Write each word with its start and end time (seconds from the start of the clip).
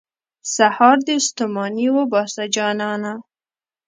سهار 0.55 0.97
دې 1.07 1.17
ستوماني 1.27 1.87
وباسه، 1.97 2.43
جانانه. 2.55 3.13